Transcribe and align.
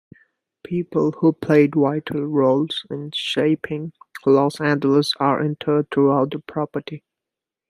People 0.63 1.11
who 1.11 1.31
played 1.31 1.75
vital 1.75 2.25
roles 2.25 2.87
in 2.89 3.11
shaping 3.13 3.93
Los 4.25 4.59
Angeles 4.59 5.13
are 5.19 5.43
interred 5.45 5.91
throughout 5.91 6.31
the 6.31 6.39
property. 6.39 7.03